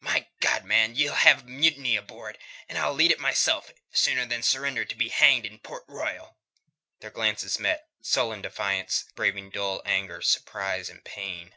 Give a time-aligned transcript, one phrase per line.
[0.00, 2.38] My God, man, ye'll have a mutiny aboard,
[2.70, 6.38] and I'll lead it myself sooner than surrender to be hanged in Port Royal."
[7.00, 11.54] Their glances met, sullen defiance braving dull anger, surprise, and pain.